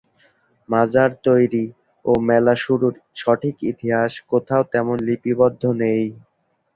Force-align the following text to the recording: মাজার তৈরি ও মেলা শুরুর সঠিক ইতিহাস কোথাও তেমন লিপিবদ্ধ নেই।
মাজার 0.69 1.11
তৈরি 1.25 1.65
ও 2.05 2.21
মেলা 2.27 2.55
শুরুর 2.63 2.93
সঠিক 3.15 3.55
ইতিহাস 3.71 4.11
কোথাও 4.31 4.61
তেমন 4.73 4.97
লিপিবদ্ধ 5.07 5.63
নেই। 5.81 6.03